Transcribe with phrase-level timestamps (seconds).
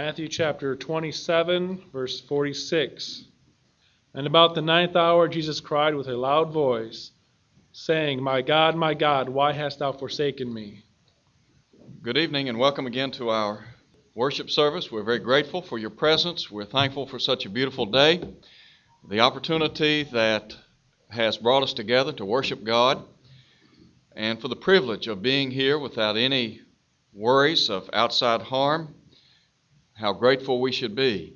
[0.00, 3.24] Matthew chapter 27, verse 46.
[4.14, 7.10] And about the ninth hour Jesus cried with a loud voice,
[7.72, 10.84] saying, My God, my God, why hast thou forsaken me?
[12.00, 13.64] Good evening and welcome again to our
[14.14, 14.88] worship service.
[14.88, 16.48] We're very grateful for your presence.
[16.48, 18.22] We're thankful for such a beautiful day,
[19.08, 20.54] the opportunity that
[21.10, 23.02] has brought us together to worship God,
[24.14, 26.60] and for the privilege of being here without any
[27.12, 28.94] worries of outside harm
[29.98, 31.34] how grateful we should be.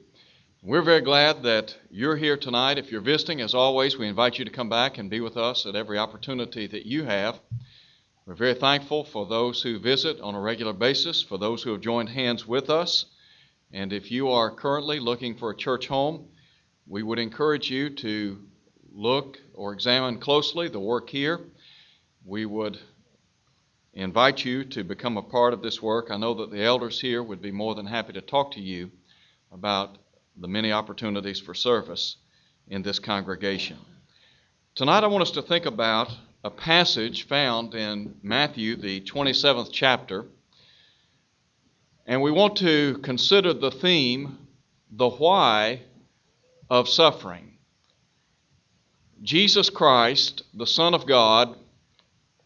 [0.62, 2.78] We're very glad that you're here tonight.
[2.78, 5.66] If you're visiting, as always, we invite you to come back and be with us
[5.66, 7.40] at every opportunity that you have.
[8.24, 11.80] We're very thankful for those who visit on a regular basis, for those who have
[11.80, 13.06] joined hands with us.
[13.72, 16.28] And if you are currently looking for a church home,
[16.86, 18.38] we would encourage you to
[18.92, 21.40] look or examine closely the work here.
[22.24, 22.78] We would
[23.94, 26.08] invite you to become a part of this work.
[26.10, 28.90] I know that the elders here would be more than happy to talk to you
[29.50, 29.98] about
[30.36, 32.16] the many opportunities for service
[32.68, 33.78] in this congregation.
[34.74, 36.10] Tonight, I want us to think about
[36.42, 40.24] a passage found in Matthew, the 27th chapter,
[42.06, 44.38] and we want to consider the theme,
[44.90, 45.82] the why
[46.68, 47.58] of suffering.
[49.22, 51.56] Jesus Christ, the Son of God,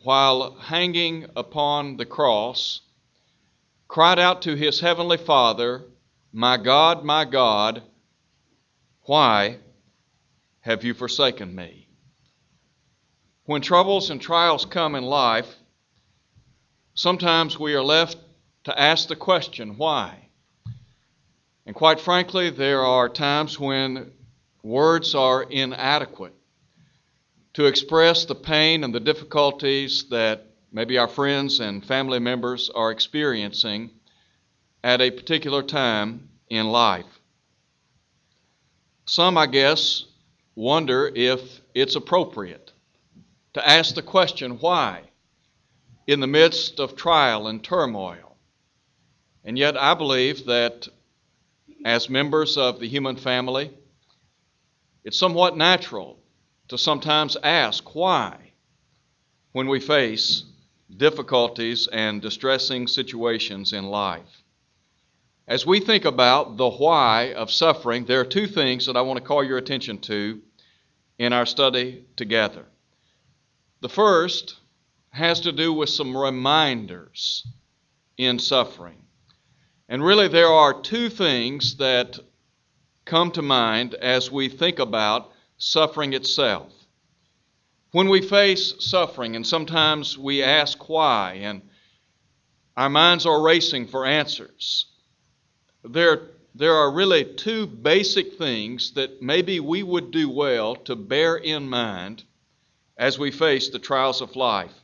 [0.07, 2.81] while hanging upon the cross,
[3.89, 5.83] cried out to his heavenly Father,
[6.33, 7.83] My God, my God,
[9.03, 9.59] why
[10.61, 11.89] have you forsaken me?
[13.47, 15.53] When troubles and trials come in life,
[16.95, 18.17] sometimes we are left
[18.63, 20.29] to ask the question, why?
[21.67, 24.13] And quite frankly, there are times when
[24.63, 26.36] words are inadequate
[27.57, 32.91] to express the pain and the difficulties that maybe our friends and family members are
[32.91, 33.91] experiencing
[34.85, 37.07] at a particular time in life.
[39.07, 40.05] Some, I guess,
[40.55, 42.73] wonder if it's appropriate
[43.55, 45.05] to ask the question why
[46.07, 48.37] in the midst of trial and turmoil.
[49.45, 50.89] And yet, I believe that
[51.87, 53.71] as members of the human family,
[55.05, 56.19] it's somewhat natural
[56.69, 58.53] to sometimes ask why
[59.53, 60.45] when we face
[60.97, 64.43] difficulties and distressing situations in life.
[65.49, 69.19] As we think about the why of suffering, there are two things that I want
[69.19, 70.41] to call your attention to
[71.19, 72.67] in our study together.
[73.81, 74.57] The first
[75.11, 77.47] has to do with some reminders
[78.19, 79.03] in suffering.
[79.89, 82.19] And really, there are two things that
[83.05, 86.73] come to mind as we think about suffering itself.
[87.93, 91.63] When we face suffering, and sometimes we ask why, and
[92.77, 94.87] our minds are racing for answers,
[95.83, 101.37] there, there are really two basic things that maybe we would do well to bear
[101.37, 102.25] in mind
[102.99, 104.75] as we face the trials of life.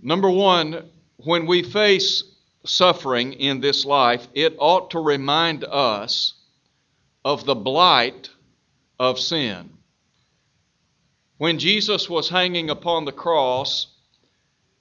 [0.00, 2.24] Number one, when we face
[2.64, 6.34] suffering in this life, it ought to remind us
[7.24, 8.30] of the blight
[9.00, 9.70] of sin.
[11.38, 13.86] When Jesus was hanging upon the cross,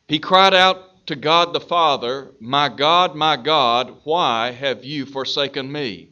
[0.10, 5.72] he cried out to God the Father, My God, my God, why have you forsaken
[5.72, 6.10] me?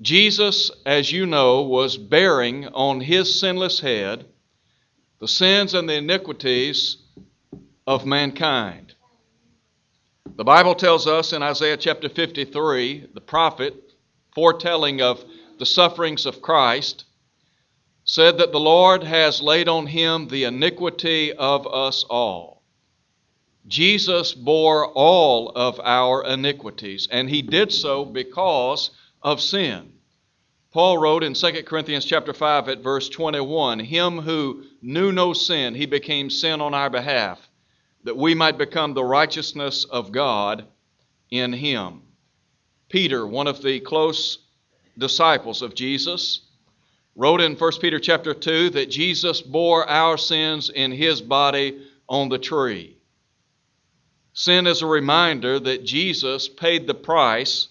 [0.00, 4.24] Jesus, as you know, was bearing on his sinless head
[5.18, 6.96] the sins and the iniquities
[7.86, 8.94] of mankind.
[10.34, 13.74] The Bible tells us in Isaiah chapter 53, the prophet,
[14.34, 15.22] foretelling of
[15.60, 17.04] the sufferings of Christ,
[18.02, 22.62] said that the Lord has laid on him the iniquity of us all.
[23.68, 28.90] Jesus bore all of our iniquities, and he did so because
[29.22, 29.92] of sin.
[30.72, 35.74] Paul wrote in 2 Corinthians chapter 5 at verse 21, him who knew no sin,
[35.74, 37.38] he became sin on our behalf,
[38.04, 40.64] that we might become the righteousness of God
[41.30, 42.00] in him.
[42.88, 44.38] Peter, one of the close
[45.00, 46.42] disciples of Jesus,
[47.16, 52.28] wrote in 1 Peter chapter 2 that Jesus bore our sins in his body on
[52.28, 52.96] the tree.
[54.32, 57.68] Sin is a reminder that Jesus paid the price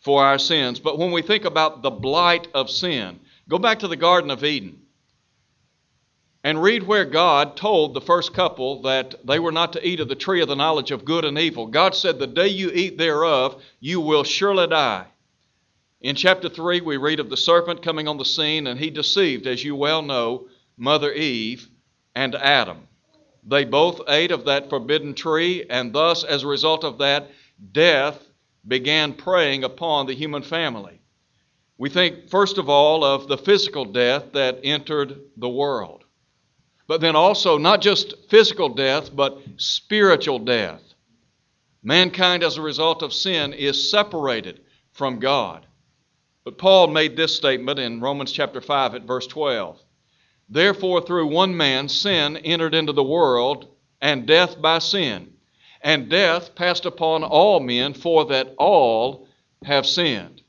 [0.00, 0.80] for our sins.
[0.80, 4.42] But when we think about the blight of sin, go back to the Garden of
[4.42, 4.80] Eden
[6.42, 10.08] and read where God told the first couple that they were not to eat of
[10.08, 11.66] the tree of the knowledge of good and evil.
[11.66, 15.06] God said, The day you eat thereof, you will surely die.
[16.00, 19.46] In chapter 3, we read of the serpent coming on the scene, and he deceived,
[19.46, 20.48] as you well know,
[20.78, 21.68] Mother Eve
[22.14, 22.88] and Adam.
[23.46, 27.30] They both ate of that forbidden tree, and thus, as a result of that,
[27.72, 28.18] death
[28.66, 31.00] began preying upon the human family.
[31.76, 36.04] We think, first of all, of the physical death that entered the world.
[36.86, 40.82] But then also, not just physical death, but spiritual death.
[41.82, 44.62] Mankind, as a result of sin, is separated
[44.92, 45.66] from God.
[46.44, 49.78] But Paul made this statement in Romans chapter 5 at verse 12.
[50.48, 53.68] Therefore, through one man, sin entered into the world,
[54.00, 55.34] and death by sin.
[55.82, 59.28] And death passed upon all men, for that all
[59.64, 60.42] have sinned.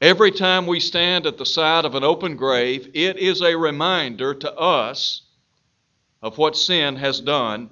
[0.00, 4.34] Every time we stand at the side of an open grave, it is a reminder
[4.34, 5.22] to us
[6.20, 7.70] of what sin has done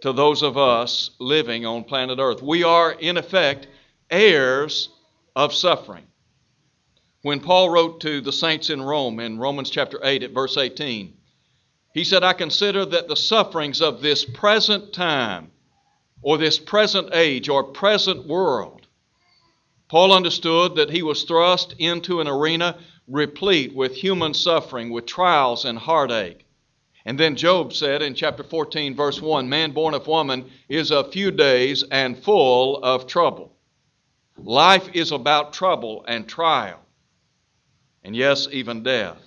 [0.00, 2.42] to those of us living on planet Earth.
[2.42, 3.66] We are, in effect,
[4.10, 4.88] heirs
[5.34, 6.05] of suffering.
[7.26, 11.12] When Paul wrote to the saints in Rome in Romans chapter 8 at verse 18,
[11.92, 15.50] he said, I consider that the sufferings of this present time,
[16.22, 18.86] or this present age, or present world,
[19.88, 22.78] Paul understood that he was thrust into an arena
[23.08, 26.46] replete with human suffering, with trials and heartache.
[27.04, 31.10] And then Job said in chapter 14, verse 1 Man born of woman is a
[31.10, 33.52] few days and full of trouble.
[34.38, 36.85] Life is about trouble and trial,
[38.06, 39.20] and yes, even death.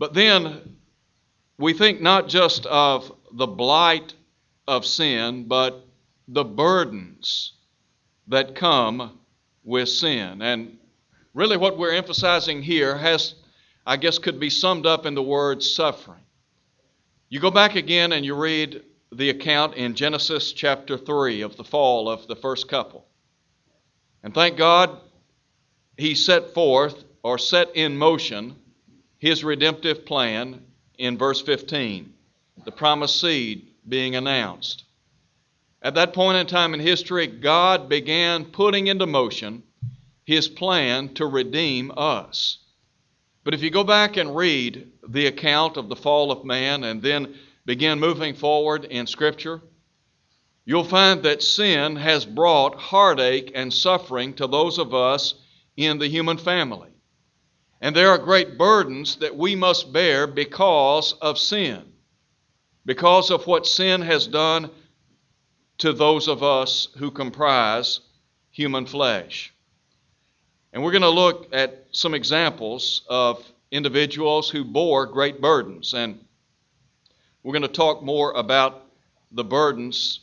[0.00, 0.76] But then
[1.56, 4.14] we think not just of the blight
[4.66, 5.86] of sin, but
[6.26, 7.52] the burdens
[8.26, 9.20] that come
[9.62, 10.42] with sin.
[10.42, 10.76] And
[11.32, 13.36] really, what we're emphasizing here has
[13.86, 16.20] I guess, could be summed up in the word suffering.
[17.28, 18.82] You go back again and you read
[19.12, 23.06] the account in Genesis chapter 3 of the fall of the first couple.
[24.24, 24.98] And thank God
[25.96, 28.56] he set forth or set in motion
[29.18, 30.62] his redemptive plan
[30.98, 32.12] in verse 15,
[32.64, 34.84] the promised seed being announced.
[35.82, 39.62] At that point in time in history, God began putting into motion
[40.24, 42.58] his plan to redeem us.
[43.44, 47.00] But if you go back and read the account of the fall of man and
[47.00, 49.60] then begin moving forward in Scripture,
[50.64, 55.34] you'll find that sin has brought heartache and suffering to those of us
[55.76, 56.90] in the human family.
[57.80, 61.84] And there are great burdens that we must bear because of sin,
[62.84, 64.70] because of what sin has done
[65.78, 68.00] to those of us who comprise
[68.50, 69.52] human flesh.
[70.72, 75.92] And we're going to look at some examples of individuals who bore great burdens.
[75.92, 76.18] And
[77.42, 78.84] we're going to talk more about
[79.32, 80.20] the burdens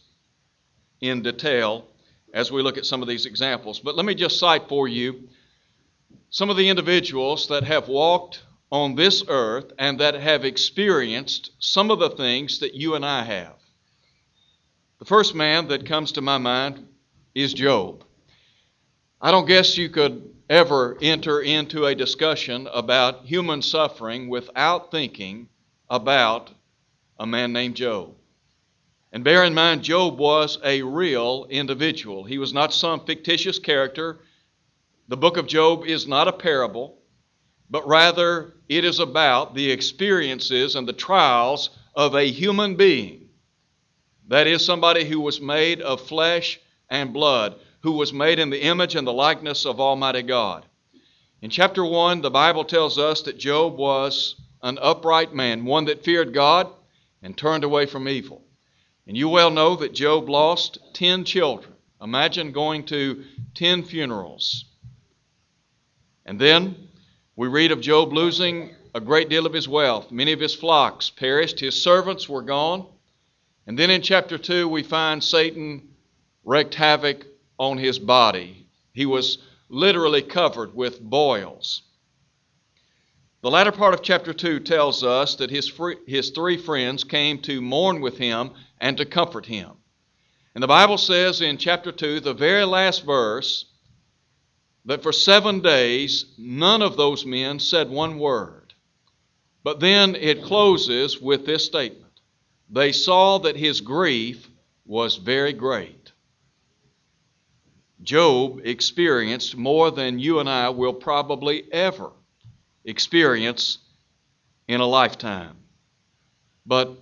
[1.02, 1.86] in detail
[2.34, 3.80] as we look at some of these examples.
[3.80, 5.28] But let me just cite for you
[6.34, 8.42] some of the individuals that have walked
[8.72, 13.22] on this earth and that have experienced some of the things that you and I
[13.24, 13.54] have.
[14.98, 16.88] The first man that comes to my mind
[17.36, 18.04] is Job.
[19.22, 25.50] I don't guess you could ever enter into a discussion about human suffering without thinking
[25.88, 26.50] about
[27.20, 28.16] a man named Job.
[29.12, 32.24] And bear in mind, Job was a real individual.
[32.24, 34.18] He was not some fictitious character.
[35.10, 36.98] The book of Job is not a parable,
[37.70, 43.30] but rather it is about the experiences and the trials of a human being.
[44.28, 46.60] That is, somebody who was made of flesh
[46.90, 50.66] and blood, who was made in the image and the likeness of Almighty God.
[51.42, 56.06] In chapter 1, the Bible tells us that Job was an upright man, one that
[56.06, 56.70] feared God
[57.22, 58.42] and turned away from evil.
[59.06, 61.74] And you well know that Job lost 10 children.
[62.02, 63.26] Imagine going to
[63.56, 64.66] 10 funerals.
[66.26, 66.76] And then
[67.36, 70.12] we read of Job losing a great deal of his wealth.
[70.12, 72.88] Many of his flocks perished, his servants were gone.
[73.66, 75.90] And then in chapter 2, we find Satan
[76.44, 77.26] wreaked havoc
[77.58, 78.68] on his body.
[78.94, 79.40] He was
[79.70, 81.82] literally covered with boils.
[83.42, 87.40] The latter part of chapter 2 tells us that his, free, his three friends came
[87.40, 89.72] to mourn with him and to comfort him.
[90.56, 93.66] And the Bible says in chapter 2, the very last verse,
[94.86, 98.74] that for seven days none of those men said one word.
[99.64, 102.20] But then it closes with this statement
[102.70, 104.50] They saw that his grief
[104.86, 106.12] was very great.
[108.02, 112.12] Job experienced more than you and I will probably ever
[112.84, 113.78] experience
[114.68, 115.56] in a lifetime.
[116.66, 116.98] But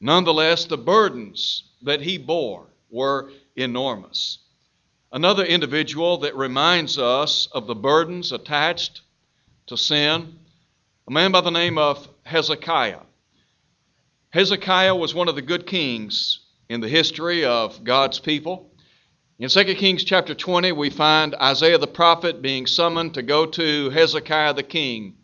[0.00, 4.38] nonetheless, the burdens that he bore were enormous.
[5.14, 9.02] Another individual that reminds us of the burdens attached
[9.68, 10.40] to sin,
[11.06, 12.98] a man by the name of Hezekiah.
[14.30, 18.72] Hezekiah was one of the good kings in the history of God's people.
[19.38, 23.90] In 2 Kings chapter 20, we find Isaiah the prophet being summoned to go to
[23.90, 25.14] Hezekiah the king.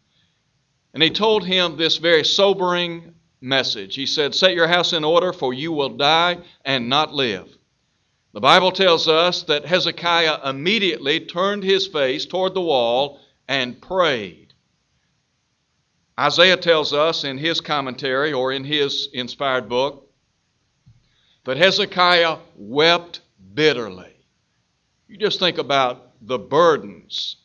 [0.94, 3.96] And he told him this very sobering message.
[3.96, 7.56] He said, Set your house in order, for you will die and not live.
[8.32, 14.54] The Bible tells us that Hezekiah immediately turned his face toward the wall and prayed.
[16.18, 20.08] Isaiah tells us in his commentary or in his inspired book
[21.44, 23.20] that Hezekiah wept
[23.54, 24.14] bitterly.
[25.08, 27.36] You just think about the burdens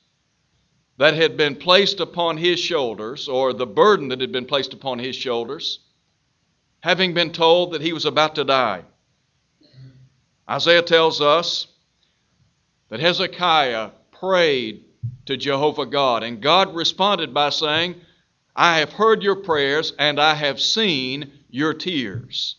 [0.98, 5.00] that had been placed upon his shoulders, or the burden that had been placed upon
[5.00, 5.80] his shoulders,
[6.82, 8.84] having been told that he was about to die.
[10.50, 11.68] Isaiah tells us
[12.90, 14.86] that Hezekiah prayed
[15.26, 17.96] to Jehovah God, and God responded by saying,
[18.56, 22.58] I have heard your prayers and I have seen your tears.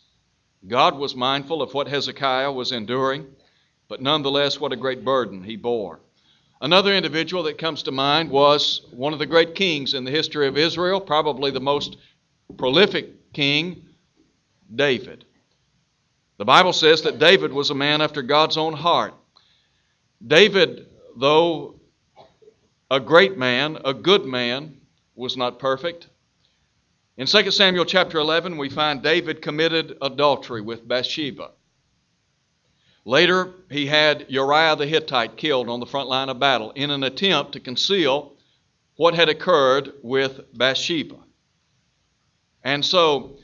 [0.66, 3.26] God was mindful of what Hezekiah was enduring,
[3.88, 6.00] but nonetheless, what a great burden he bore.
[6.60, 10.48] Another individual that comes to mind was one of the great kings in the history
[10.48, 11.98] of Israel, probably the most
[12.56, 13.84] prolific king,
[14.74, 15.24] David.
[16.38, 19.14] The Bible says that David was a man after God's own heart.
[20.24, 21.80] David, though
[22.90, 24.80] a great man, a good man,
[25.14, 26.08] was not perfect.
[27.16, 31.52] In 2 Samuel chapter 11, we find David committed adultery with Bathsheba.
[33.06, 37.02] Later, he had Uriah the Hittite killed on the front line of battle in an
[37.02, 38.34] attempt to conceal
[38.96, 41.16] what had occurred with Bathsheba.
[42.62, 43.38] And so,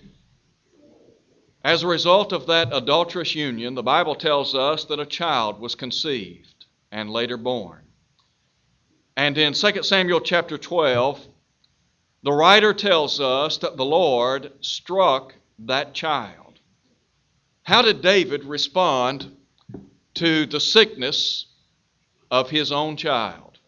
[1.65, 5.75] as a result of that adulterous union, the Bible tells us that a child was
[5.75, 7.83] conceived and later born.
[9.17, 11.25] And in 2 Samuel chapter 12,
[12.25, 16.61] the writer tells us that the Lord struck that child.
[17.63, 19.37] How did David respond
[20.15, 21.47] to the sickness
[22.31, 23.59] of his own child?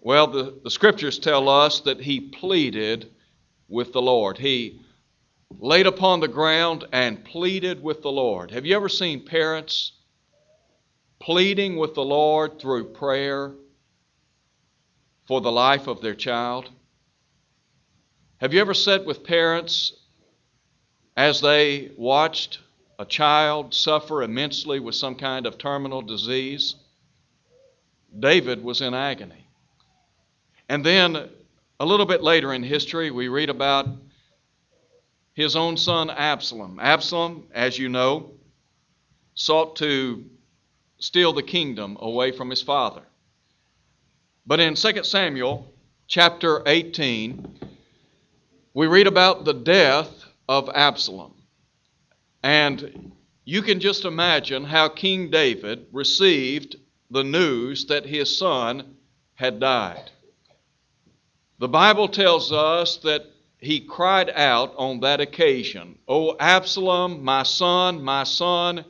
[0.00, 3.10] Well, the, the scriptures tell us that he pleaded
[3.68, 4.36] with the Lord.
[4.36, 4.81] He
[5.58, 8.50] laid upon the ground and pleaded with the Lord.
[8.50, 9.92] Have you ever seen parents
[11.20, 13.52] pleading with the Lord through prayer
[15.26, 16.68] for the life of their child?
[18.38, 19.92] Have you ever sat with parents
[21.16, 22.58] as they watched
[22.98, 26.74] a child suffer immensely with some kind of terminal disease?
[28.18, 29.46] David was in agony.
[30.68, 31.28] And then
[31.78, 33.86] a little bit later in history, we read about
[35.34, 36.78] his own son Absalom.
[36.80, 38.32] Absalom, as you know,
[39.34, 40.24] sought to
[40.98, 43.02] steal the kingdom away from his father.
[44.46, 45.72] But in 2 Samuel
[46.06, 47.58] chapter 18,
[48.74, 51.34] we read about the death of Absalom.
[52.42, 53.12] And
[53.44, 56.76] you can just imagine how King David received
[57.10, 58.96] the news that his son
[59.34, 60.10] had died.
[61.58, 63.31] The Bible tells us that
[63.62, 68.84] he cried out on that occasion, O Absalom, my son, my son,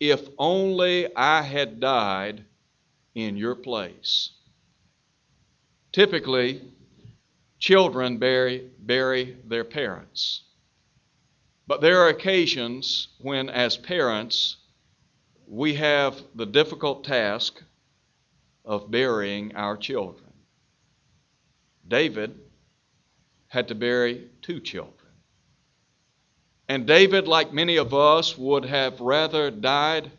[0.00, 2.44] if only I had died
[3.14, 4.30] in your place.
[5.92, 6.60] Typically,
[7.60, 10.42] children bury, bury their parents.
[11.68, 14.56] But there are occasions when, as parents,
[15.46, 17.62] we have the difficult task
[18.64, 20.32] of burying our children.
[21.86, 22.40] David
[23.56, 24.92] had to bury two children.
[26.68, 30.10] And David, like many of us, would have rather died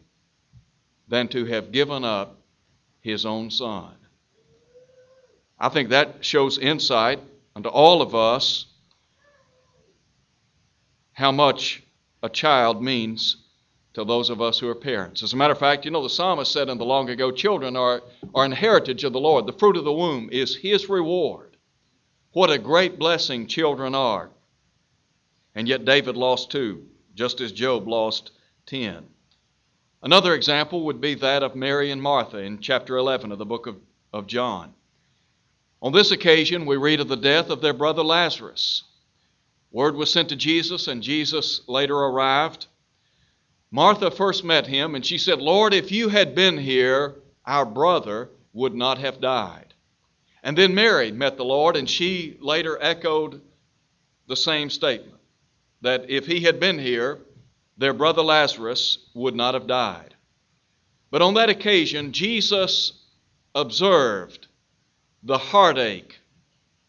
[1.07, 2.41] than to have given up
[2.99, 3.93] his own son.
[5.59, 7.19] I think that shows insight
[7.55, 8.65] unto all of us
[11.13, 11.83] how much
[12.23, 13.37] a child means
[13.93, 15.21] to those of us who are parents.
[15.21, 17.75] As a matter of fact, you know, the psalmist said in the long ago, children
[17.75, 18.01] are,
[18.33, 19.45] are an heritage of the Lord.
[19.45, 21.46] The fruit of the womb is his reward.
[22.33, 24.29] What a great blessing children are.
[25.55, 28.31] And yet David lost two, just as Job lost
[28.65, 29.07] ten.
[30.03, 33.65] Another example would be that of Mary and Martha in chapter 11 of the book
[33.65, 33.77] of,
[34.13, 34.73] of John.
[35.81, 38.83] On this occasion, we read of the death of their brother Lazarus.
[39.71, 42.67] Word was sent to Jesus, and Jesus later arrived.
[43.69, 47.15] Martha first met him, and she said, Lord, if you had been here,
[47.45, 49.66] our brother would not have died.
[50.47, 53.41] And then Mary met the Lord, and she later echoed
[54.27, 55.19] the same statement
[55.81, 57.19] that if he had been here,
[57.77, 60.15] their brother Lazarus would not have died.
[61.11, 62.93] But on that occasion, Jesus
[63.55, 64.47] observed
[65.21, 66.17] the heartache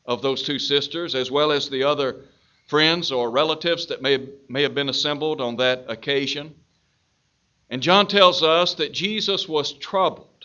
[0.05, 2.27] of those two sisters, as well as the other
[2.69, 6.55] friends or relatives that may, may have been assembled on that occasion.
[7.71, 10.38] And John tells us that Jesus was troubled.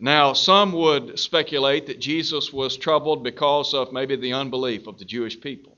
[0.00, 5.04] Now, some would speculate that Jesus was troubled because of maybe the unbelief of the
[5.04, 5.76] Jewish people.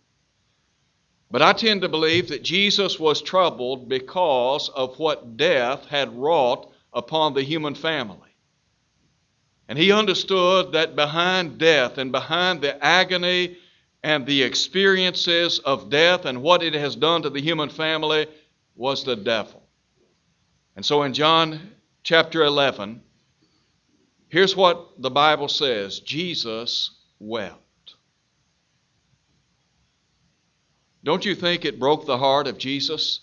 [1.31, 6.71] But I tend to believe that Jesus was troubled because of what death had wrought
[6.93, 8.31] upon the human family.
[9.69, 13.57] And he understood that behind death and behind the agony
[14.03, 18.27] and the experiences of death and what it has done to the human family
[18.75, 19.63] was the devil.
[20.75, 23.03] And so in John chapter 11,
[24.31, 27.95] here's what the Bible says Jesus wept.
[31.05, 33.21] Don't you think it broke the heart of Jesus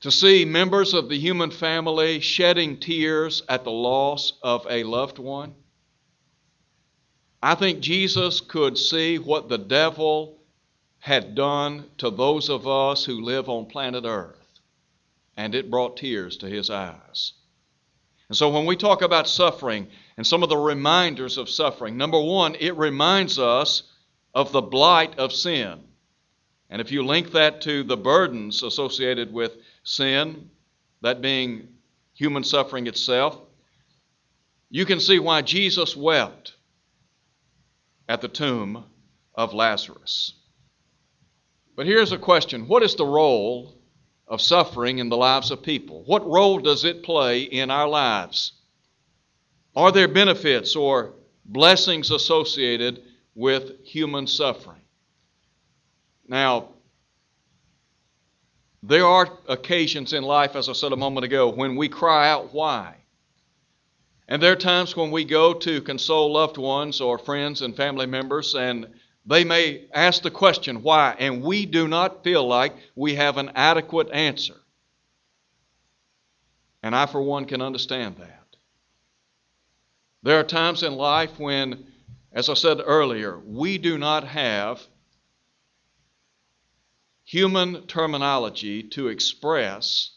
[0.00, 5.18] to see members of the human family shedding tears at the loss of a loved
[5.18, 5.54] one?
[7.42, 10.38] I think Jesus could see what the devil
[10.98, 14.60] had done to those of us who live on planet Earth,
[15.36, 17.32] and it brought tears to his eyes.
[18.30, 22.20] And so when we talk about suffering and some of the reminders of suffering, number
[22.20, 23.82] one, it reminds us
[24.32, 25.80] of the blight of sin.
[26.70, 30.48] And if you link that to the burdens associated with sin,
[31.02, 31.70] that being
[32.14, 33.36] human suffering itself,
[34.68, 36.54] you can see why Jesus wept
[38.08, 38.84] at the tomb
[39.34, 40.34] of Lazarus.
[41.74, 43.74] But here's a question What is the role
[44.30, 46.04] of suffering in the lives of people?
[46.06, 48.52] What role does it play in our lives?
[49.74, 53.02] Are there benefits or blessings associated
[53.34, 54.80] with human suffering?
[56.28, 56.68] Now,
[58.84, 62.54] there are occasions in life, as I said a moment ago, when we cry out,
[62.54, 62.96] Why?
[64.28, 68.06] And there are times when we go to console loved ones or friends and family
[68.06, 68.86] members, and
[69.26, 71.14] they may ask the question, Why?
[71.18, 74.56] And we do not feel like we have an adequate answer.
[76.82, 78.56] And I, for one, can understand that.
[80.22, 81.86] There are times in life when,
[82.32, 84.80] as I said earlier, we do not have
[87.24, 90.10] human terminology to express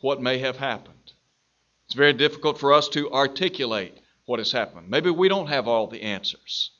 [0.00, 1.12] what may have happened.
[1.86, 4.88] It's very difficult for us to articulate what has happened.
[4.88, 6.70] Maybe we don't have all the answers.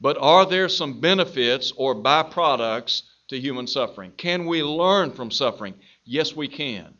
[0.00, 4.12] But are there some benefits or byproducts to human suffering?
[4.16, 5.74] Can we learn from suffering?
[6.04, 6.94] Yes, we can.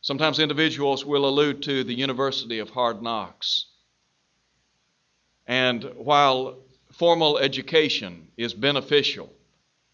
[0.00, 3.66] Sometimes individuals will allude to the University of Hard Knocks.
[5.46, 6.58] And while
[6.92, 9.30] formal education is beneficial,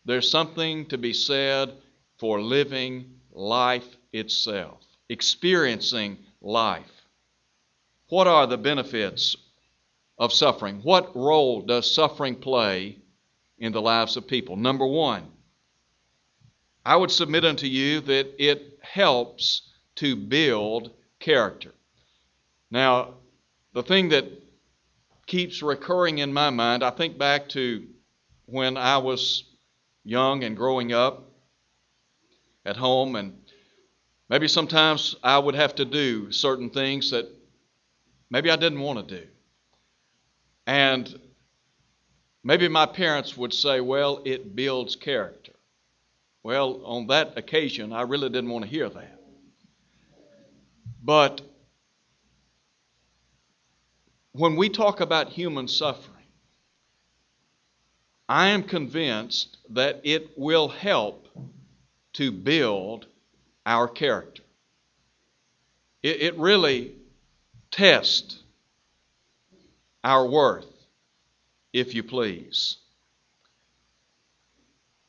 [0.05, 1.73] there's something to be said
[2.19, 7.09] for living life itself, experiencing life.
[8.09, 9.37] What are the benefits
[10.19, 10.81] of suffering?
[10.83, 12.99] What role does suffering play
[13.59, 14.57] in the lives of people?
[14.57, 15.31] Number one,
[16.85, 21.75] I would submit unto you that it helps to build character.
[22.71, 23.15] Now,
[23.73, 24.27] the thing that
[25.27, 27.87] keeps recurring in my mind, I think back to
[28.47, 29.45] when I was
[30.05, 31.25] young and growing up
[32.65, 33.37] at home, and
[34.29, 37.27] maybe sometimes I would have to do certain things that
[38.31, 39.27] maybe I didn't want to do.
[40.67, 41.21] And
[42.43, 45.53] maybe my parents would say, well, it builds character.
[46.43, 49.21] Well, on that occasion, I really didn't want to hear that.
[51.03, 51.41] But
[54.33, 56.15] when we talk about human suffering,
[58.29, 61.29] I am convinced that it will help
[62.15, 63.07] to build
[63.65, 64.43] our character.
[66.03, 66.95] It, it really
[67.71, 68.43] tests
[70.07, 70.73] our worth,
[71.73, 72.77] if you please.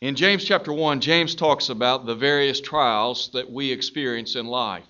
[0.01, 4.88] In James chapter 1, James talks about the various trials that we experience in life.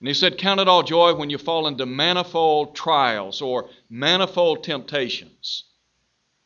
[0.00, 4.64] And he said, Count it all joy when you fall into manifold trials or manifold
[4.64, 5.64] temptations.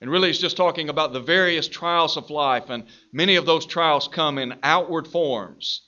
[0.00, 3.66] And really, he's just talking about the various trials of life, and many of those
[3.66, 5.82] trials come in outward forms,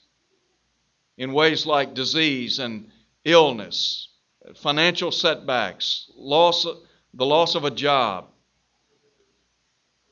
[1.17, 2.89] in ways like disease and
[3.25, 4.08] illness,
[4.55, 6.65] financial setbacks, loss,
[7.13, 8.27] the loss of a job,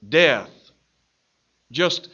[0.07, 0.51] death,
[1.71, 2.09] just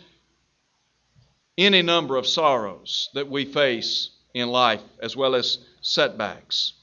[1.57, 6.73] any number of sorrows that we face in life, as well as setbacks.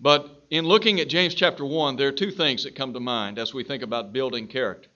[0.00, 3.38] But in looking at James chapter 1, there are two things that come to mind
[3.38, 4.88] as we think about building character.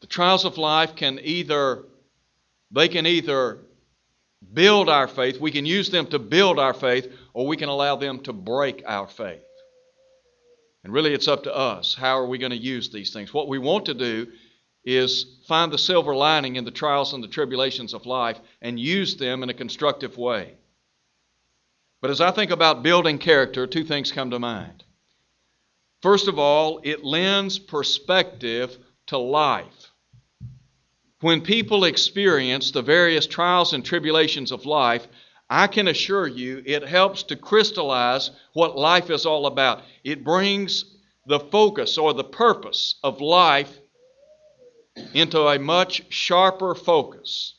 [0.00, 1.84] The trials of life can either
[2.70, 3.58] they can either
[4.52, 7.96] build our faith, we can use them to build our faith, or we can allow
[7.96, 9.42] them to break our faith.
[10.82, 11.94] And really it's up to us.
[11.94, 13.34] How are we going to use these things?
[13.34, 14.28] What we want to do
[14.86, 19.16] is find the silver lining in the trials and the tribulations of life and use
[19.16, 20.54] them in a constructive way.
[22.00, 24.82] But as I think about building character, two things come to mind.
[26.00, 29.92] First of all, it lends perspective to life.
[31.20, 35.06] When people experience the various trials and tribulations of life,
[35.48, 39.82] I can assure you it helps to crystallize what life is all about.
[40.02, 40.84] It brings
[41.26, 43.78] the focus or the purpose of life
[45.14, 47.54] into a much sharper focus.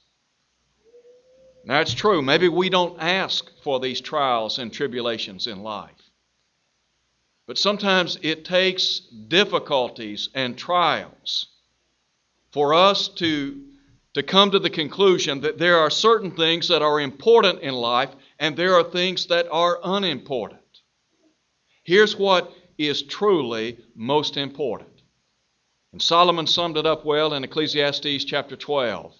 [1.65, 5.91] Now, it's true, maybe we don't ask for these trials and tribulations in life.
[7.45, 11.47] But sometimes it takes difficulties and trials
[12.51, 13.63] for us to,
[14.17, 18.09] to come to the conclusion that there are certain things that are important in life
[18.39, 20.59] and there are things that are unimportant.
[21.83, 24.89] Here's what is truly most important.
[25.91, 29.13] And Solomon summed it up well in Ecclesiastes chapter 12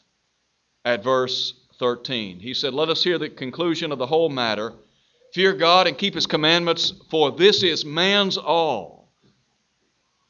[0.83, 2.39] at verse 13.
[2.39, 4.73] He said, Let us hear the conclusion of the whole matter.
[5.31, 9.12] Fear God and keep His commandments, for this is man's all.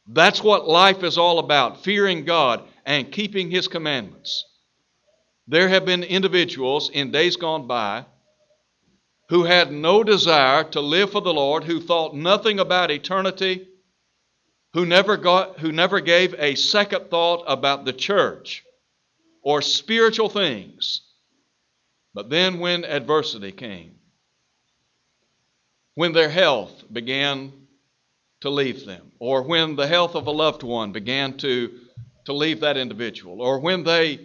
[0.08, 4.44] That's what life is all about fearing God and keeping His commandments.
[5.48, 8.06] There have been individuals in days gone by
[9.30, 13.68] who had no desire to live for the Lord, who thought nothing about eternity,
[14.74, 18.64] who never, got, who never gave a second thought about the church
[19.42, 21.02] or spiritual things.
[22.14, 23.96] But then, when adversity came,
[25.96, 27.52] when their health began
[28.42, 31.80] to leave them, or when the health of a loved one began to,
[32.26, 34.20] to leave that individual, or when they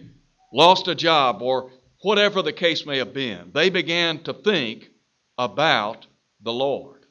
[0.53, 4.89] lost a job, or whatever the case may have been, they began to think
[5.37, 6.05] about
[6.41, 7.05] the Lord.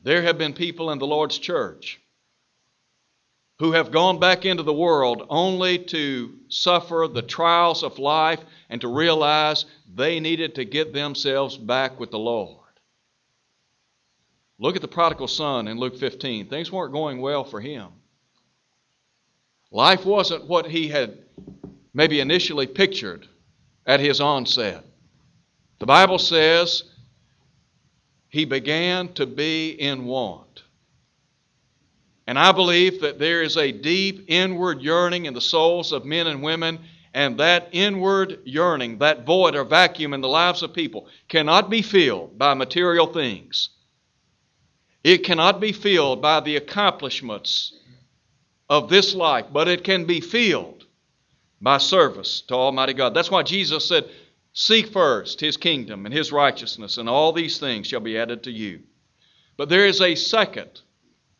[0.00, 2.00] There have been people in the Lord's church
[3.58, 8.80] who have gone back into the world only to suffer the trials of life and
[8.80, 12.60] to realize they needed to get themselves back with the Lord.
[14.58, 16.48] Look at the prodigal son in Luke 15.
[16.48, 17.88] Things weren't going well for him.
[19.70, 21.23] Life wasn't what he had
[21.94, 23.26] maybe initially pictured
[23.86, 24.84] at his onset.
[25.78, 26.82] The Bible says
[28.28, 30.64] he began to be in want.
[32.26, 36.26] And I believe that there is a deep inward yearning in the souls of men
[36.26, 36.80] and women,
[37.12, 41.82] and that inward yearning, that void or vacuum in the lives of people, cannot be
[41.82, 43.68] filled by material things.
[45.04, 47.74] It cannot be filled by the accomplishments
[48.70, 50.83] of this life, but it can be filled
[51.64, 53.14] by service to Almighty God.
[53.14, 54.04] That's why Jesus said,
[54.52, 58.52] Seek first his kingdom and his righteousness, and all these things shall be added to
[58.52, 58.80] you.
[59.56, 60.82] But there is a second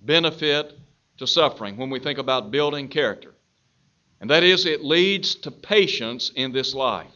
[0.00, 0.72] benefit
[1.18, 3.34] to suffering when we think about building character,
[4.20, 7.12] and that is it leads to patience in this life.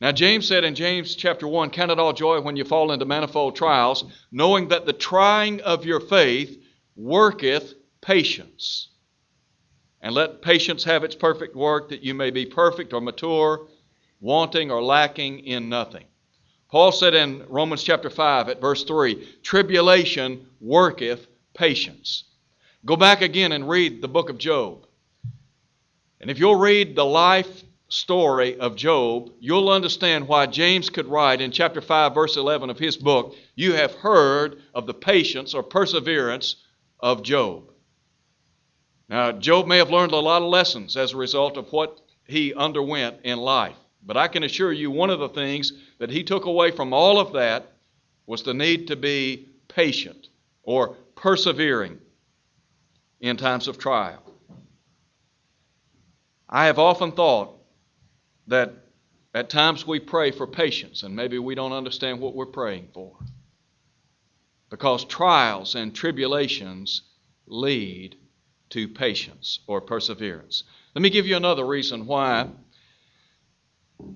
[0.00, 3.04] Now, James said in James chapter 1 Count it all joy when you fall into
[3.06, 6.62] manifold trials, knowing that the trying of your faith
[6.96, 8.89] worketh patience.
[10.02, 13.66] And let patience have its perfect work, that you may be perfect or mature
[14.20, 16.04] wanting or lacking in nothing.
[16.70, 22.24] Paul said in Romans chapter 5 at verse 3 Tribulation worketh patience.
[22.84, 24.86] Go back again and read the book of Job.
[26.20, 31.40] And if you'll read the life story of Job, you'll understand why James could write
[31.40, 35.62] in chapter 5, verse 11 of his book, You have heard of the patience or
[35.62, 36.56] perseverance
[37.00, 37.72] of Job.
[39.10, 42.54] Now, Job may have learned a lot of lessons as a result of what he
[42.54, 43.74] underwent in life.
[44.06, 47.18] But I can assure you, one of the things that he took away from all
[47.18, 47.72] of that
[48.26, 50.28] was the need to be patient
[50.62, 51.98] or persevering
[53.18, 54.22] in times of trial.
[56.48, 57.56] I have often thought
[58.46, 58.72] that
[59.34, 63.16] at times we pray for patience, and maybe we don't understand what we're praying for.
[64.70, 67.02] Because trials and tribulations
[67.48, 68.16] lead
[68.70, 70.64] to patience or perseverance.
[70.94, 72.48] Let me give you another reason why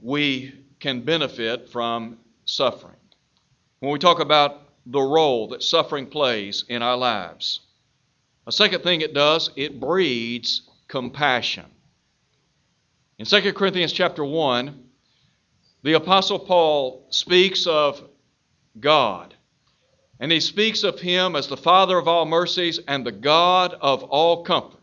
[0.02, 2.96] we can benefit from suffering.
[3.80, 7.60] When we talk about the role that suffering plays in our lives,
[8.46, 11.66] a second thing it does, it breeds compassion.
[13.18, 14.84] In 2 Corinthians chapter 1,
[15.82, 18.02] the apostle Paul speaks of
[18.80, 19.34] God.
[20.20, 24.04] And he speaks of him as the Father of all mercies and the God of
[24.04, 24.80] all comfort.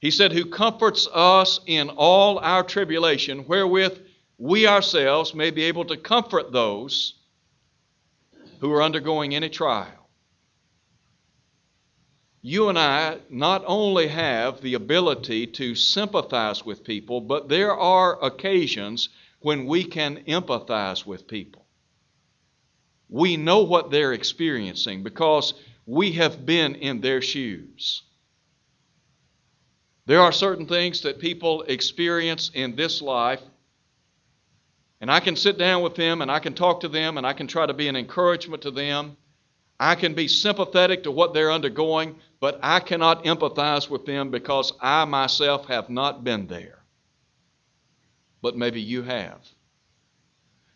[0.00, 3.98] He said, Who comforts us in all our tribulation, wherewith
[4.38, 7.14] we ourselves may be able to comfort those
[8.60, 9.94] who are undergoing any trial.
[12.40, 18.24] you and I not only have the ability to sympathize with people, but there are
[18.24, 19.08] occasions
[19.40, 21.67] when we can empathize with people.
[23.08, 25.54] We know what they're experiencing because
[25.86, 28.02] we have been in their shoes.
[30.06, 33.42] There are certain things that people experience in this life,
[35.00, 37.32] and I can sit down with them and I can talk to them and I
[37.32, 39.16] can try to be an encouragement to them.
[39.78, 44.72] I can be sympathetic to what they're undergoing, but I cannot empathize with them because
[44.80, 46.82] I myself have not been there.
[48.42, 49.40] But maybe you have.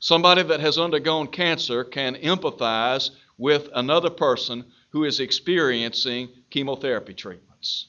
[0.03, 7.87] Somebody that has undergone cancer can empathize with another person who is experiencing chemotherapy treatments.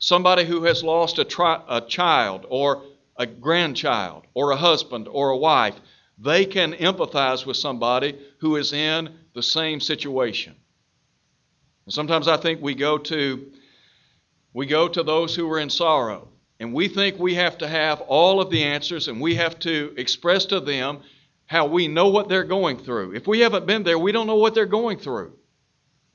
[0.00, 2.82] Somebody who has lost a, tri- a child or
[3.16, 5.76] a grandchild or a husband or a wife,
[6.18, 10.56] they can empathize with somebody who is in the same situation.
[11.84, 13.52] And sometimes I think we go to
[14.52, 16.28] we go to those who are in sorrow
[16.64, 19.92] and we think we have to have all of the answers and we have to
[19.98, 21.02] express to them
[21.44, 23.14] how we know what they're going through.
[23.14, 25.34] If we haven't been there, we don't know what they're going through.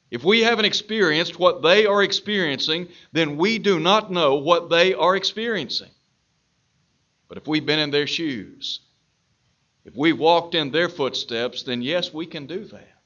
[0.10, 4.96] If we haven't experienced what they are experiencing, then we do not know what they
[4.96, 5.92] are experiencing.
[7.28, 8.80] But if we've been in their shoes,
[9.86, 12.98] if we've walked in their footsteps, then yes, we can do that.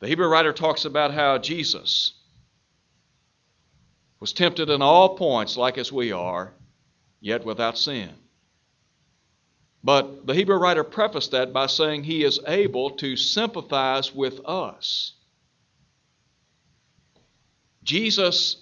[0.00, 2.12] The Hebrew writer talks about how Jesus
[4.24, 6.50] was tempted in all points like as we are,
[7.20, 8.08] yet without sin.
[9.82, 15.12] But the Hebrew writer prefaced that by saying he is able to sympathize with us.
[17.82, 18.56] Jesus,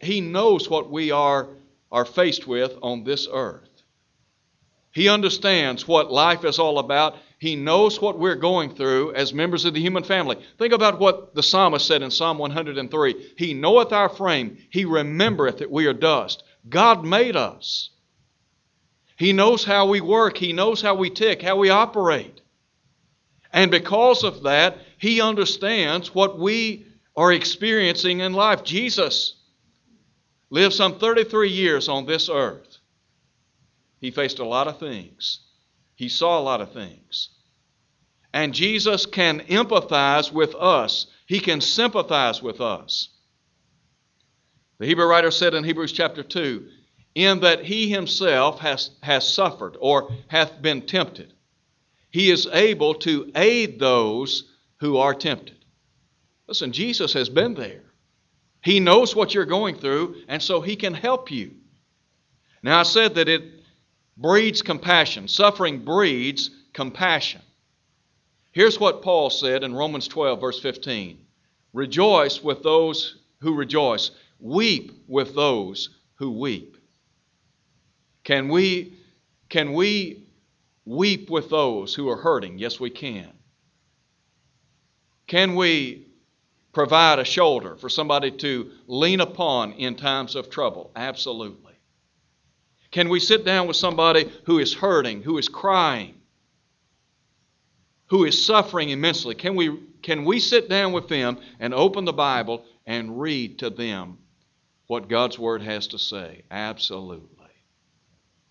[0.00, 1.46] he knows what we are,
[1.92, 3.70] are faced with on this earth.
[4.90, 7.14] He understands what life is all about.
[7.40, 10.36] He knows what we're going through as members of the human family.
[10.58, 15.58] Think about what the psalmist said in Psalm 103 He knoweth our frame, He remembereth
[15.58, 16.44] that we are dust.
[16.68, 17.88] God made us.
[19.16, 22.42] He knows how we work, He knows how we tick, how we operate.
[23.54, 28.64] And because of that, He understands what we are experiencing in life.
[28.64, 29.36] Jesus
[30.50, 32.76] lived some 33 years on this earth.
[33.98, 35.40] He faced a lot of things,
[36.00, 37.28] he saw a lot of things.
[38.32, 43.10] And Jesus can empathize with us, he can sympathize with us.
[44.78, 46.66] The Hebrew writer said in Hebrews chapter 2
[47.14, 51.34] in that he himself has, has suffered or hath been tempted,
[52.08, 54.44] he is able to aid those
[54.78, 55.66] who are tempted.
[56.48, 57.82] Listen, Jesus has been there.
[58.62, 61.56] He knows what you're going through, and so he can help you.
[62.62, 63.59] Now, I said that it
[64.20, 65.26] breeds compassion.
[65.26, 67.40] Suffering breeds compassion.
[68.52, 71.18] Here's what Paul said in Romans 12, verse 15
[71.72, 76.76] Rejoice with those who rejoice, weep with those who weep.
[78.24, 78.94] Can we,
[79.48, 80.28] can we
[80.84, 82.58] weep with those who are hurting?
[82.58, 83.30] Yes, we can.
[85.26, 86.08] Can we
[86.72, 90.90] provide a shoulder for somebody to lean upon in times of trouble?
[90.96, 91.69] Absolutely.
[92.90, 96.14] Can we sit down with somebody who is hurting, who is crying,
[98.06, 99.34] who is suffering immensely?
[99.34, 103.70] Can we, can we sit down with them and open the Bible and read to
[103.70, 104.18] them
[104.88, 106.42] what God's Word has to say?
[106.50, 107.36] Absolutely.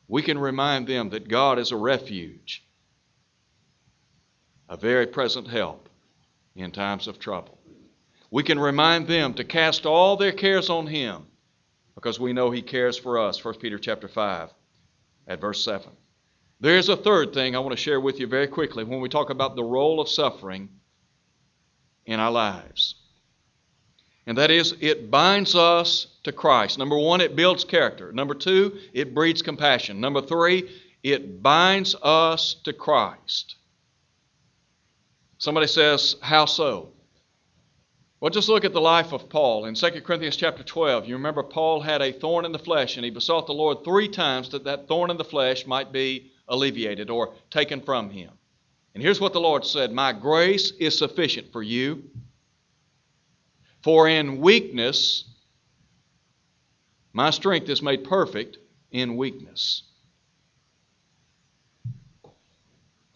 [0.07, 2.63] We can remind them that God is a refuge,
[4.69, 5.89] a very present help
[6.55, 7.59] in times of trouble.
[8.31, 11.25] We can remind them to cast all their cares on Him
[11.99, 13.43] because we know he cares for us.
[13.43, 14.53] 1 Peter chapter 5
[15.27, 15.89] at verse 7.
[16.61, 19.29] There's a third thing I want to share with you very quickly when we talk
[19.29, 20.69] about the role of suffering
[22.05, 22.95] in our lives.
[24.25, 26.77] And that is, it binds us to Christ.
[26.77, 28.13] Number one, it builds character.
[28.13, 29.99] Number two, it breeds compassion.
[29.99, 30.69] Number three,
[31.03, 33.57] it binds us to Christ.
[35.37, 36.93] Somebody says, How so?
[38.19, 41.07] Well, just look at the life of Paul in 2 Corinthians chapter 12.
[41.07, 44.09] You remember Paul had a thorn in the flesh, and he besought the Lord three
[44.09, 48.31] times that that thorn in the flesh might be alleviated or taken from him.
[48.93, 52.03] And here's what the Lord said My grace is sufficient for you,
[53.83, 55.23] for in weakness,
[57.13, 58.57] my strength is made perfect
[58.91, 59.83] in weakness.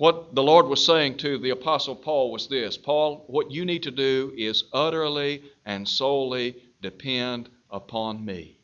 [0.04, 3.84] What the Lord was saying to the Apostle Paul was this Paul, what you need
[3.84, 8.60] to do is utterly and solely depend upon me.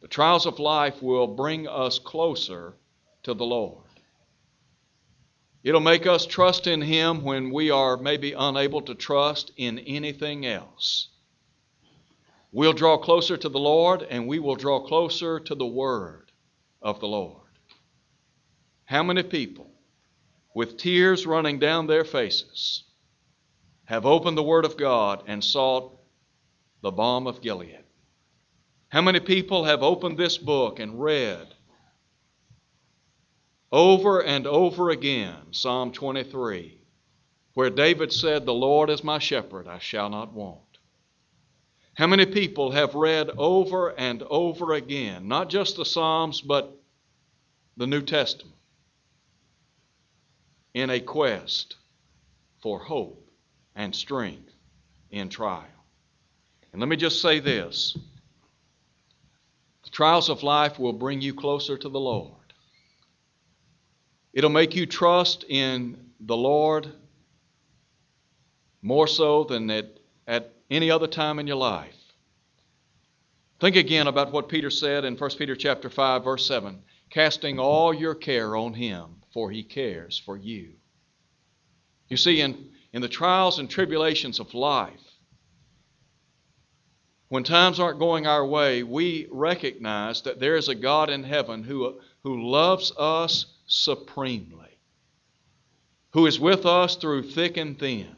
[0.00, 2.74] The trials of life will bring us closer
[3.22, 3.84] to the Lord.
[5.62, 10.44] It'll make us trust in Him when we are maybe unable to trust in anything
[10.44, 11.10] else.
[12.50, 16.32] We'll draw closer to the Lord and we will draw closer to the Word
[16.82, 17.46] of the Lord.
[18.84, 19.71] How many people,
[20.54, 22.84] with tears running down their faces,
[23.84, 25.98] have opened the Word of God and sought
[26.82, 27.84] the balm of Gilead?
[28.88, 31.54] How many people have opened this book and read
[33.70, 36.78] over and over again Psalm 23,
[37.54, 40.60] where David said, The Lord is my shepherd, I shall not want?
[41.94, 46.78] How many people have read over and over again, not just the Psalms, but
[47.76, 48.56] the New Testament,
[50.74, 51.76] in a quest
[52.62, 53.30] for hope
[53.74, 54.52] and strength
[55.10, 55.66] in trial?
[56.72, 57.96] And let me just say this
[59.84, 62.36] the trials of life will bring you closer to the Lord.
[64.32, 66.92] It'll make you trust in the Lord
[68.80, 71.96] more so than at, at any other time in your life.
[73.60, 77.94] Think again about what Peter said in 1 Peter chapter 5 verse 7, casting all
[77.94, 80.72] your care on him for he cares for you.
[82.08, 85.12] You see in in the trials and tribulations of life
[87.32, 91.62] when times aren't going our way, we recognize that there is a God in heaven
[91.62, 94.78] who, who loves us supremely,
[96.12, 98.14] who is with us through thick and thin.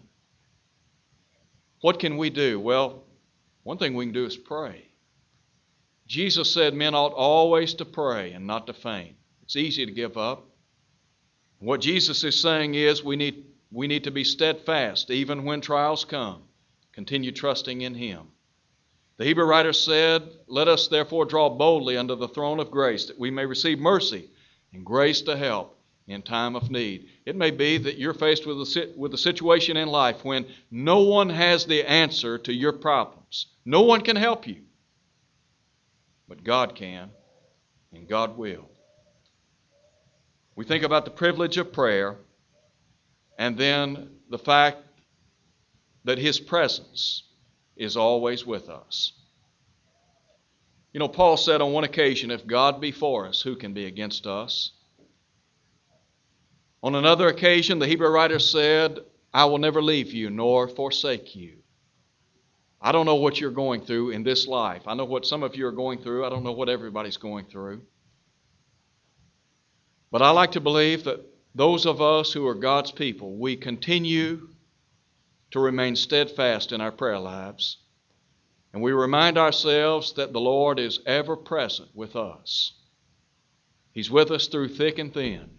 [1.81, 2.59] What can we do?
[2.59, 3.05] Well,
[3.63, 4.89] one thing we can do is pray.
[6.09, 9.15] Jesus said men ought always to pray and not to faint.
[9.45, 10.49] It's easy to give up.
[11.65, 16.05] What Jesus is saying is we need, we need to be steadfast even when trials
[16.05, 16.43] come.
[16.93, 18.29] Continue trusting in Him.
[19.17, 23.19] The Hebrew writer said, Let us therefore draw boldly unto the throne of grace, that
[23.19, 24.29] we may receive mercy
[24.75, 27.09] and grace to help in time of need.
[27.25, 31.01] It may be that you're faced with a, with a situation in life when no
[31.01, 33.47] one has the answer to your problems.
[33.65, 34.61] No one can help you.
[36.29, 37.09] But God can,
[37.91, 38.69] and God will.
[40.57, 42.17] We think about the privilege of prayer
[43.39, 44.79] and then the fact
[46.05, 47.25] that His presence
[47.77, 49.13] is always with us.
[50.93, 53.87] You know, Paul said on one occasion, If God be for us, who can be
[53.87, 54.71] against us?
[56.85, 59.01] On another occasion, the Hebrew writer said,
[59.33, 61.57] I will never leave you nor forsake you.
[62.81, 64.83] I don't know what you're going through in this life.
[64.87, 66.27] I know what some of you are going through.
[66.27, 67.81] I don't know what everybody's going through.
[70.15, 74.49] But I like to believe that those of us who are God's people, we continue
[75.51, 77.79] to remain steadfast in our prayer lives.
[78.73, 82.75] And we remind ourselves that the Lord is ever present with us.
[83.91, 85.51] He's with us through thick and thin.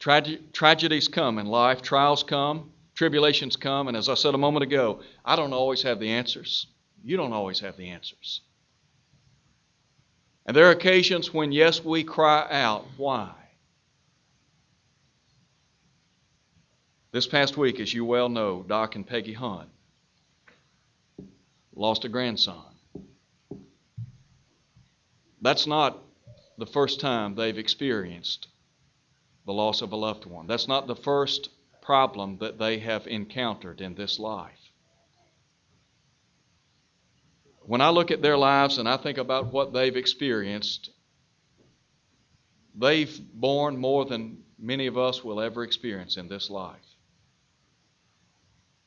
[0.00, 4.62] Trage- tragedies come in life, trials come, tribulations come, and as I said a moment
[4.62, 6.68] ago, I don't always have the answers.
[7.04, 8.40] You don't always have the answers.
[10.48, 13.30] And there are occasions when, yes, we cry out, Why?
[17.12, 19.68] This past week, as you well know, Doc and Peggy Hunt
[21.74, 22.64] lost a grandson.
[25.42, 25.98] That's not
[26.56, 28.48] the first time they've experienced
[29.44, 30.46] the loss of a loved one.
[30.46, 31.50] That's not the first
[31.82, 34.67] problem that they have encountered in this life.
[37.68, 40.88] When I look at their lives and I think about what they've experienced,
[42.74, 46.96] they've borne more than many of us will ever experience in this life.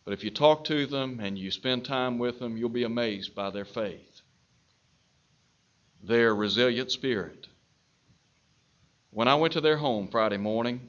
[0.04, 3.36] But if you talk to them and you spend time with them, you'll be amazed
[3.36, 4.22] by their faith,
[6.04, 7.48] their resilient spirit.
[9.12, 10.82] When I went to their home Friday morning,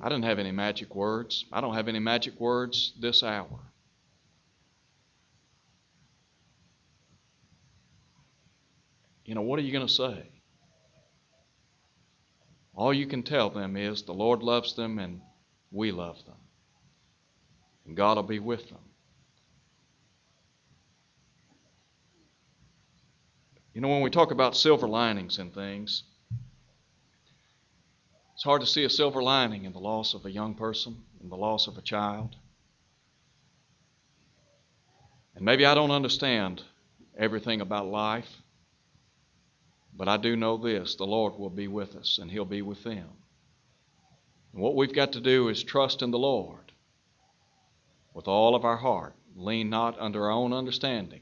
[0.00, 1.44] I didn't have any magic words.
[1.50, 3.69] I don't have any magic words this hour.
[9.30, 10.28] You know, what are you going to say?
[12.74, 15.20] All you can tell them is the Lord loves them and
[15.70, 16.34] we love them
[17.86, 18.80] and God will be with them.
[23.72, 26.02] You know, when we talk about silver linings and things,
[28.34, 31.28] it's hard to see a silver lining in the loss of a young person, in
[31.28, 32.34] the loss of a child.
[35.36, 36.64] And maybe I don't understand
[37.16, 38.26] everything about life,
[40.00, 42.82] but I do know this the Lord will be with us, and He'll be with
[42.84, 43.10] them.
[44.54, 46.72] And what we've got to do is trust in the Lord
[48.14, 49.14] with all of our heart.
[49.36, 51.20] Lean not under our own understanding.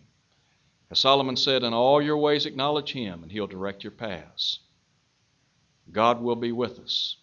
[0.93, 4.61] As Solomon said, In all your ways acknowledge him, and he'll direct your paths.
[5.91, 7.17] God will be with us,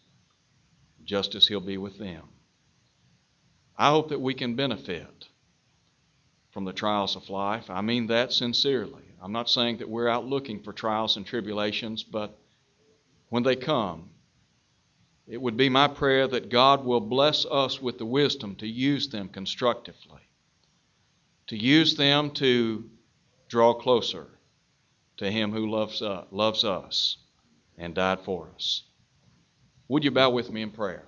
[1.05, 2.27] just as He'll be with them.
[3.77, 5.29] I hope that we can benefit
[6.51, 7.69] from the trials of life.
[7.69, 9.03] I mean that sincerely.
[9.25, 12.37] I'm not saying that we're out looking for trials and tribulations, but
[13.29, 14.11] when they come,
[15.25, 19.07] it would be my prayer that God will bless us with the wisdom to use
[19.07, 20.21] them constructively,
[21.47, 22.87] to use them to
[23.49, 24.27] draw closer
[25.17, 27.17] to Him who loves, uh, loves us
[27.79, 28.83] and died for us.
[29.87, 31.07] Would you bow with me in prayer?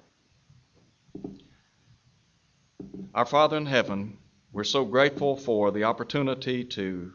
[3.13, 4.17] Our Father in heaven,
[4.51, 7.13] we're so grateful for the opportunity to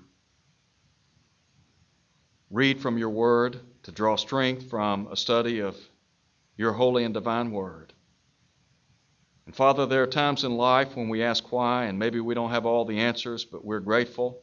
[2.53, 5.74] read from your word, to draw strength from a study of
[6.57, 7.92] your holy and divine word.
[9.46, 12.50] And Father, there are times in life when we ask why, and maybe we don't
[12.50, 14.42] have all the answers, but we're grateful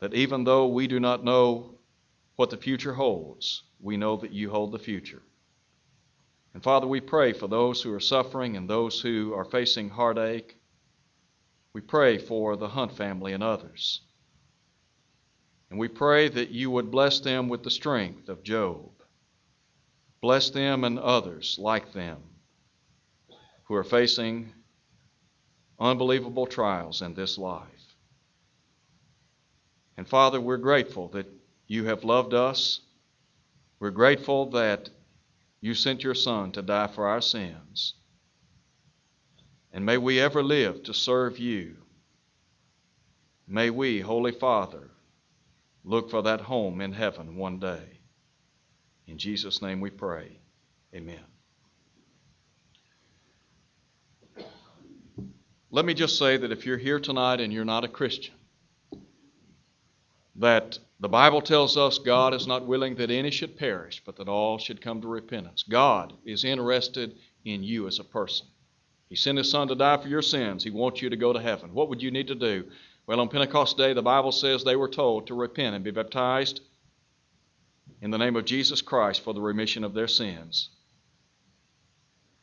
[0.00, 1.78] that even though we do not know
[2.36, 5.22] what the future holds, we know that you hold the future.
[6.52, 10.56] And Father, we pray for those who are suffering and those who are facing heartache.
[11.72, 14.02] We pray for the Hunt family and others.
[15.70, 18.90] And we pray that you would bless them with the strength of Job.
[20.20, 22.18] Bless them and others like them
[23.64, 24.52] who are facing
[25.78, 27.96] unbelievable trials in this life.
[29.96, 31.26] And Father, we're grateful that
[31.66, 32.80] you have loved us.
[33.78, 34.90] We're grateful that
[35.60, 37.94] you sent your Son to die for our sins.
[39.72, 41.76] And may we ever live to serve you.
[43.46, 44.90] May we, Holy Father,
[45.84, 48.00] look for that home in heaven one day.
[49.06, 50.38] In Jesus' name we pray.
[50.94, 51.20] Amen.
[55.70, 58.34] Let me just say that if you're here tonight and you're not a Christian,
[60.36, 64.28] that the Bible tells us God is not willing that any should perish, but that
[64.28, 65.64] all should come to repentance.
[65.64, 68.46] God is interested in you as a person.
[69.08, 70.64] He sent His Son to die for your sins.
[70.64, 71.74] He wants you to go to heaven.
[71.74, 72.64] What would you need to do?
[73.06, 76.60] Well, on Pentecost Day, the Bible says they were told to repent and be baptized
[78.00, 80.70] in the name of Jesus Christ for the remission of their sins.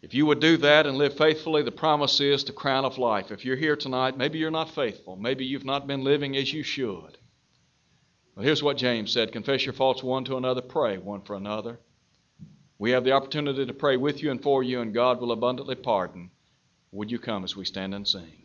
[0.02, 3.32] If you would do that and live faithfully, the promise is the crown of life.
[3.32, 5.16] If you're here tonight, maybe you're not faithful.
[5.16, 7.18] Maybe you've not been living as you should.
[8.36, 11.80] Well, here's what James said Confess your faults one to another, pray one for another.
[12.80, 15.76] We have the opportunity to pray with you and for you, and God will abundantly
[15.76, 16.32] pardon.
[16.92, 18.41] Would you come as we stand and sing?